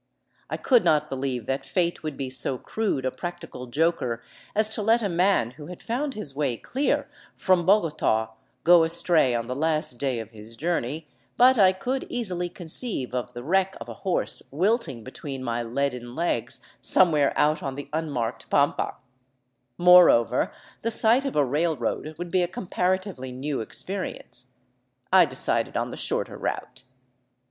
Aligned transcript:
I 0.49 0.57
could 0.57 0.83
not 0.83 1.09
believe 1.11 1.45
that 1.45 1.63
fate 1.63 2.01
would 2.01 2.17
be 2.17 2.31
so 2.31 2.57
crude 2.57 3.05
a 3.05 3.11
practical 3.11 3.67
joker 3.67 4.23
as 4.55 4.67
to 4.69 4.81
let 4.81 5.03
a 5.03 5.07
man 5.09 5.51
who 5.51 5.67
had 5.67 5.83
found 5.83 6.15
his 6.15 6.35
way 6.35 6.57
clear 6.57 7.07
from 7.35 7.67
Bogota 7.67 8.33
go 8.63 8.83
astray 8.83 9.35
on 9.35 9.45
the 9.45 9.53
last 9.53 9.99
day 9.99 10.17
of 10.19 10.31
his 10.31 10.55
journey, 10.55 11.07
but 11.37 11.59
I 11.59 11.71
could 11.71 12.07
easily 12.09 12.49
conceive 12.49 13.13
of 13.13 13.33
the 13.33 13.43
wreck 13.43 13.77
of 13.79 13.87
a 13.89 13.93
horse 14.01 14.41
wilting 14.49 15.03
between 15.03 15.43
my 15.43 15.61
leaden 15.61 16.15
legs 16.15 16.61
somewhere 16.81 17.31
out 17.35 17.61
on 17.61 17.75
the 17.75 17.87
unmarked 17.93 18.49
pampa; 18.49 18.95
moreover, 19.77 20.51
the 20.81 20.89
sight 20.89 21.25
of 21.25 21.35
a 21.35 21.45
railroad 21.45 22.15
would 22.17 22.31
be 22.31 22.41
a 22.41 22.47
comparatively 22.47 23.31
new 23.31 23.61
experience. 23.61 24.47
I 25.13 25.25
decided 25.27 25.77
on 25.77 25.91
the 25.91 25.95
shorter 25.95 26.39
route. 26.39 26.85